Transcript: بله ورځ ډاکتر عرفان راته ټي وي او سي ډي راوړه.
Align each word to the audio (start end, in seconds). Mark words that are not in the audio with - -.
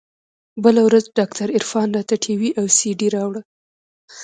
بله 0.63 0.81
ورځ 0.87 1.05
ډاکتر 1.17 1.47
عرفان 1.57 1.87
راته 1.97 2.15
ټي 2.23 2.33
وي 2.39 2.49
او 2.59 2.65
سي 2.77 2.89
ډي 2.99 3.07
راوړه. 3.15 3.41